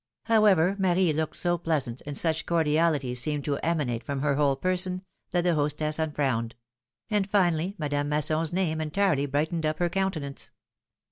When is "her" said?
4.21-4.33, 9.77-9.89